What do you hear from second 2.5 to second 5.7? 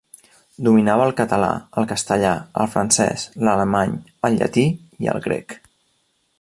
el francès, l'alemany, el llatí i el grec.